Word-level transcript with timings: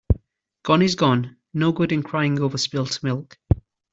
Gone 0.63 0.81
is 0.81 0.95
gone. 0.95 1.37
No 1.53 1.71
good 1.71 1.91
in 1.91 2.01
crying 2.01 2.39
over 2.39 2.57
spilt 2.57 3.03
milk. 3.03 3.37